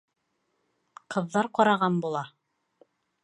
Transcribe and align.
Ҡыҙҙар 1.17 1.49
ҡараған 1.59 1.99
була. 2.07 2.25